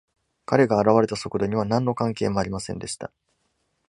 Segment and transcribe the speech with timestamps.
[0.47, 3.11] 彼が現れた速度には何の関係もありませんでした。